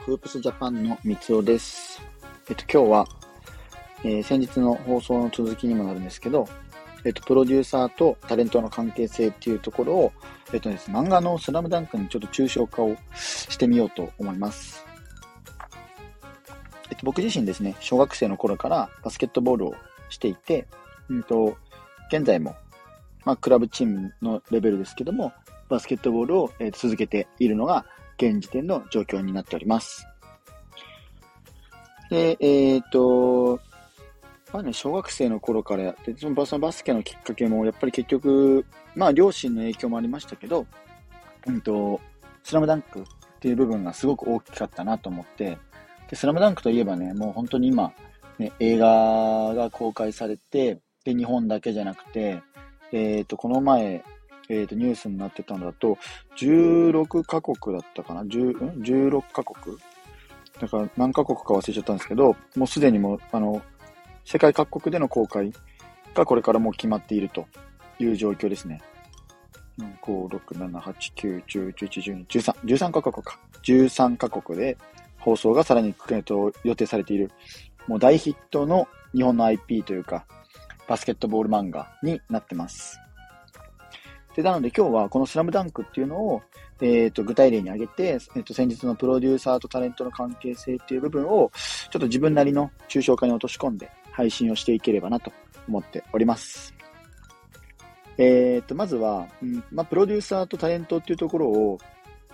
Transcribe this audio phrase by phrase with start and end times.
[0.00, 2.00] フープスジャパンの三尾です。
[2.48, 3.06] えっと、今日は、
[4.04, 6.48] えー、先日の放送の続きにもなるんですけど、
[7.04, 10.12] えっと、プロデューサーとタレントの関係性っていうところを、
[10.52, 14.84] えっとです、ね、漫画のスラムダンクにちょっと抽象化をしてみようと思います。
[16.90, 19.74] えっと、僕自身ですね、小学生の頃からバスケットボールを
[20.08, 20.66] していて、
[21.08, 21.56] うんと、
[22.12, 22.54] 現在も、
[23.24, 25.32] まあ、クラブチームのレベルですけども、
[25.68, 27.86] バスケットボールを、えー、続けているのが
[28.16, 30.06] 現時点の状況になっております。
[32.10, 33.60] で、えっ、ー、と、
[34.52, 40.66] まあね、小学生の頃からやって、そのバスケのきっかけも、やっぱり結局、まあ、両親の影響もありましたけど、
[41.46, 42.00] うんと、
[42.42, 43.04] スラムダンクっ
[43.40, 45.58] ていう部分がすごく大きかったなと思って、
[46.08, 47.92] で、スラムダンクといえばね、もう本当に今、
[48.38, 52.42] ね、映画が公開されて、で、日本だけじゃなくて、
[52.92, 54.04] えっ、ー、と、この前、
[54.48, 55.98] えっ、ー、と、ニュースになってたのだと、
[56.36, 59.76] 16カ国だったかな ?10、16カ国？
[60.60, 63.62] だから何カ国か忘れちゃったんですけど、もうすでにもあの、
[64.24, 65.52] 世界各国での公開
[66.14, 67.46] がこれからもう決まっていると
[67.98, 68.80] いう状況ですね。
[70.02, 73.38] 5、6、7、8、9、10、11、12、13、13カ国か。
[73.62, 74.78] 13カ国で
[75.18, 77.30] 放送がさらに、えっと、予定されている、
[77.86, 80.26] もう大ヒットの日本の IP というか、
[80.88, 82.98] バスケットボール漫画になってます。
[84.36, 86.42] で、なので今日はこのスラムダンクっていうのを、
[86.82, 91.50] えっ、ー、と、具体例に挙げて、えっ、ー、と、先日のプロデューサーとタレントの関係性っていう部分を、
[91.90, 95.32] ちょっと自分なりの抽象化に落とし込んで配信をしていければなと
[95.66, 96.74] 思っております。
[98.18, 101.78] えっ、ー、と、まずは、うんまあ、プロデューサーとタレントっていうところを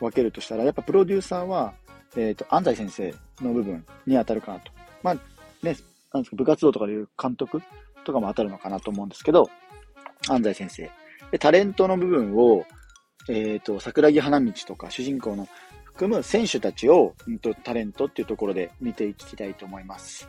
[0.00, 1.74] 分けるとしたら、やっぱプロデューサーは、
[2.16, 4.72] えっ、と、安西先生の部分に当たるかなと。
[5.00, 5.20] まあ、ね、
[6.12, 7.62] なんですか、部活動とかでいう監督
[8.04, 9.48] とかも当たるのかなと思うんですけど、
[10.28, 11.03] 安西先生。
[11.34, 12.64] で、タレントの部分を、
[13.28, 15.48] えっ、ー、と、桜木花道とか主人公の
[15.82, 20.28] 含む選手たちを、うんと、タレントっていうところで見ていきたいと思います。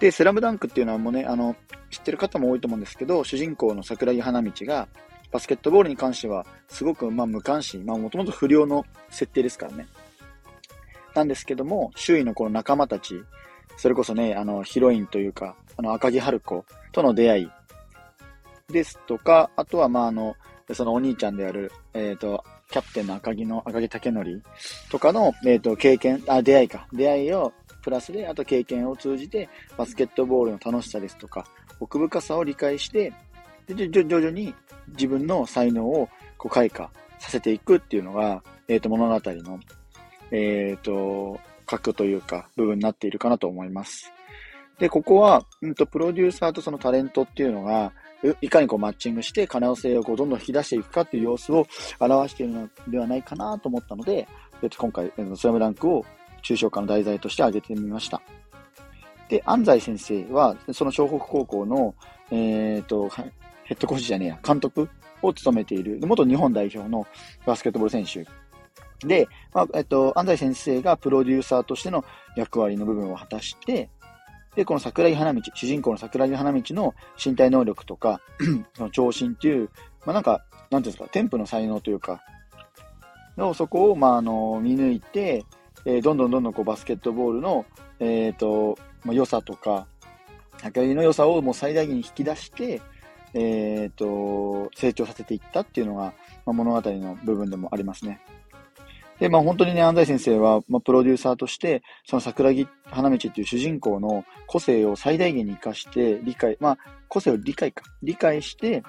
[0.00, 1.54] で、スラムダンクっていうのはもうね、あの、
[1.90, 4.88] 知ってる方も多いと思うんですけど、主人公の桜木花道が、
[5.30, 9.86] バスケットボールに関しては、すごく、まあ、無関心、まあ、もともと不良の設定ですからね。
[11.14, 13.22] なんですけども、周囲のこの仲間たち、
[13.76, 17.50] それこそね、あの、ヒロインというか、あの、赤木春子との出会い、
[18.68, 20.36] ですとか、あとは、まあ、あの、
[20.72, 24.42] そのお兄ちゃんである、えっ、ー、と、キャプテンの赤木の、赤木武則
[24.90, 26.86] とかの、えっ、ー、と、経験、あ、出会いか。
[26.92, 31.46] 出会いを、プラスで、あと経験を通じて、バスケットボールの楽しさですとか、
[31.80, 33.12] 奥深さを理解して、
[33.66, 34.54] で、徐々に
[34.88, 36.08] 自分の才能を
[36.38, 39.60] こう開花させていくっていうのが、えっ、ー、と、物語の、
[40.30, 44.10] えっ、と、核というか、部分になっているかなと思います。
[44.78, 47.92] で、ここは、うんと、プロデューサーとそのタレントっていうのが、
[48.40, 51.66] いかにこうマッチングして可能性をこうどんどん引き出していくかっていう様子を
[52.00, 54.26] 表しているのではないかなと思ったので、
[54.78, 56.04] 今回、スラムダンクを
[56.42, 58.22] 抽象化の題材として挙げてみました。
[59.28, 61.94] で、安西先生は、その湘北高校の、
[62.30, 63.08] えっ、ー、と、
[63.64, 64.88] ヘッドコーチじゃねえや、監督
[65.22, 67.06] を務めている、元日本代表の
[67.46, 68.28] バスケットボール選手
[69.06, 72.04] で、まあ、えっと、安西先生がプロデューサーとしての
[72.36, 73.90] 役割の部分を果たして、
[74.56, 76.94] で、この桜木花道、主人公の桜木花道の
[77.24, 78.20] 身体能力とか、
[78.74, 79.70] そ の長身っていう、
[80.06, 82.22] まあなんか、なんていうんですか、添付の才能というか、
[83.36, 85.44] のそこを、まああの、見抜いて、
[85.84, 87.66] えー、どんどんどんどんこうバスケットボールの、
[87.98, 89.86] えっ、ー、と、まあ、良さとか、
[90.58, 92.80] 桜木の良さをもう最大限に引き出して、
[93.34, 96.14] えっ、ー、と、成長させていったっていうのが、
[96.46, 98.20] まあ、物語の部分でもありますね。
[99.20, 108.82] で、まあ本当にね、安西先生は、まあ、プロデューサーとして、その桜木花道っていう主人公の個性を最大限に活かして、理解、まあ、個性を理解か、理解して、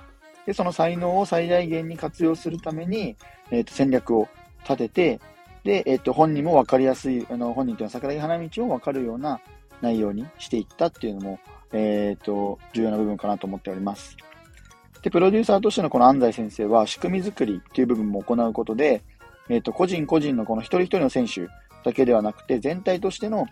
[0.45, 3.15] で、その才能を最大限に活用するために、
[3.51, 4.27] えっ、ー、と、戦略を
[4.63, 5.19] 立てて、
[5.63, 9.39] で、えっ、ー、と、本人も分かりやすい、あの、本人というのは桜木花道も分かるような
[9.81, 11.39] 内容にしていったっていうのも、
[11.73, 14.15] えっ、ー、と、重要な部分かなと思っております。
[15.01, 19.03] で、プロデューサーとしてのこの安西先生は仕組み作りっていう部分も行うことで、
[19.49, 21.47] えっ、ー、と、個人個人のこの一人一人の選手
[21.83, 23.45] だけではなくて、全体としての、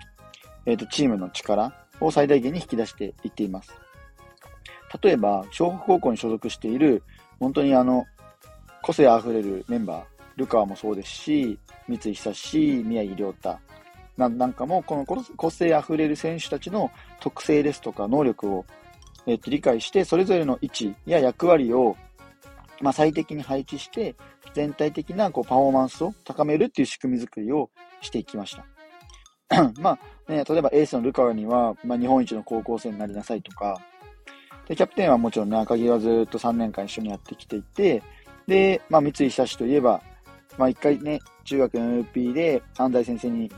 [0.65, 3.73] えっ、ー、と、チームの力を最大限に引き出していっています。
[5.01, 7.03] 例えば、湘北高校に所属している、
[7.39, 8.05] 本当にあの、
[8.81, 10.03] 個性あふれるメンバー、
[10.35, 13.57] ルカワもそうですし、三井久志、宮城亮太
[14.17, 15.05] なんかも、この
[15.35, 18.65] 個性あふれる選手たちの特性ですとか能力を、
[19.25, 21.95] えっと、理解して、それぞれの位置や役割を、
[22.83, 24.15] まあ、最適に配置して、
[24.53, 27.69] 全体的なこうパフォーマンスを高めるっていう仕組み作りを
[28.01, 28.57] していきまし
[29.49, 29.71] た。
[29.79, 29.97] ま
[30.27, 33.79] あ、ね、例えばエースのルカワには、まあ、日本一の高校生になりなさいとか、
[34.67, 38.03] で、キャプテンはもちろんね、赤木はずっと3年間一緒にやってきていて、
[38.47, 40.01] で、まあ、三井久志といえば、
[40.57, 43.51] まあ一回ね、中学の LP で安西先生に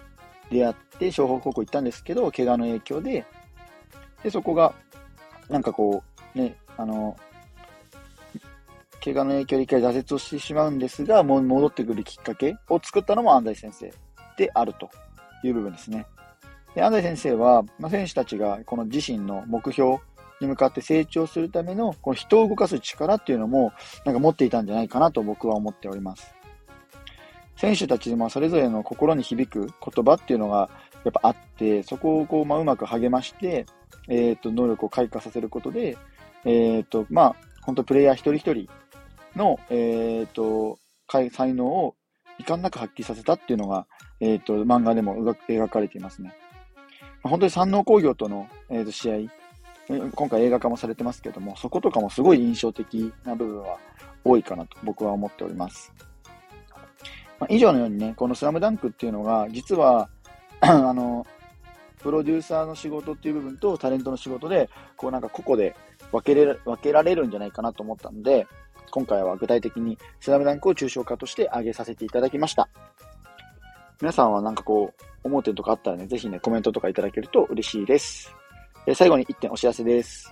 [0.52, 3.26] 出会って、湘北高校行ったんですけど、怪我の影響で、
[4.24, 4.74] で、そこが、
[5.50, 6.04] なんかこ
[6.36, 7.18] う、ね、あの、
[9.06, 13.94] 怪我の影響で一回挫折をしてしまうんですが、もう戻ってくるきっかけを作ったのも安西先生
[14.36, 14.90] であると
[15.44, 16.08] いう部分ですね。
[16.74, 19.98] で安西先生は、まあ、選手たちがこの自身の目標
[20.42, 23.72] に向かって成長するためのこの人を動かす力っていうのも
[24.06, 26.34] なんか持っていたんじゃないかなと僕は思っております。
[27.58, 30.70] 選手たちもそれぞれの心に響く言葉っていうのが
[31.04, 33.66] やっぱあって、そこをこう、まあ、うまく励まして、
[34.10, 35.98] えっ、ー、と、能力を開花させることで、
[36.44, 38.70] えっ、ー、と、まあ、本当プレイヤー一人一人
[39.36, 40.80] の、えっ、ー、と、
[41.32, 41.96] 才能を
[42.40, 43.88] 遺憾なく発揮させたっていうのが、
[44.20, 46.36] えっ、と、漫画でも描かれていますね。
[47.24, 49.16] 本当に山王工業との、えー、と試合、
[49.88, 53.78] 今回映画化もされてますけども、そことかもすごい印象的な部分は
[54.24, 55.94] 多いかなと僕は思っております。
[57.40, 60.10] まあ、以上のようにね、このスラムダンクっていうのが、実は
[60.62, 61.26] あの、
[62.00, 65.76] プロデューサーの仕事っていう部分とタレントの仕事で、こうなんか個々で
[66.12, 68.48] 分けれ分けられるんじゃないかなと思ったので、
[68.92, 72.70] 今回は具体的にスラムダンクを抽象化として挙げさせていただきました。
[74.02, 78.34] 皆さんはなんかこう、思う点とかあったらね、ぜひね、コメントとかいただけると嬉しいです。
[78.86, 80.32] え最後に1点お知らせです。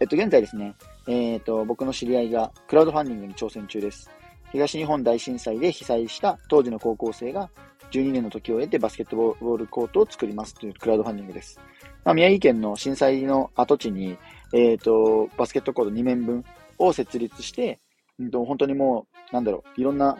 [0.00, 0.74] えっと、現在ですね、
[1.08, 4.10] えっ、と、僕の知り合いがクラウドファンディングに挑戦中です。
[4.52, 7.50] 東日本大震災で被災した当時の高校生が
[7.90, 11.58] 12年の時を経てバスケットボールコートを作りますというクラウドファンディングです。
[12.04, 14.16] まあ、宮城県の震災の跡地に、
[14.52, 16.44] えっ、と、バスケットコート2面分
[16.78, 17.78] を設立して、
[18.18, 20.16] うん、本当にもう、なんだろう、いろんな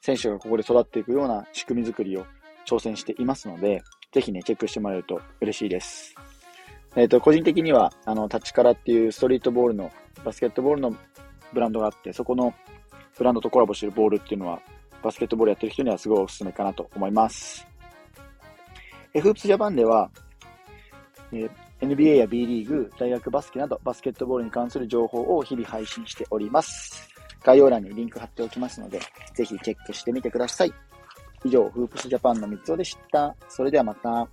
[0.00, 2.26] 選手がここで育っていくような仕組み作りを
[2.66, 6.14] 挑戦していますので、ぜひね、チェックしてもらえると嬉しいです。
[6.96, 9.90] えっ、ー、と、個人的には、あの、タッチカラっていうストリートボールの、
[10.24, 10.96] バスケットボールの
[11.52, 12.54] ブランドがあって、そこの
[13.18, 14.60] ブランドとコラボしてるボールっていうのは、
[15.02, 17.66] バスケットボールやってる人にはすごいおすすめかなと思います。
[19.12, 20.10] フープスジャパンでは、
[21.32, 21.48] え
[21.80, 27.08] NBA や B リーグ、大学バスケなどバスケットボールに関する情報を日々配信しております。
[27.42, 29.00] 概要欄にリンク貼っておきますので、
[29.34, 30.72] ぜひチェックしてみてください。
[31.44, 33.36] 以上、フープスジャパンの三つでした。
[33.48, 34.28] それではまた。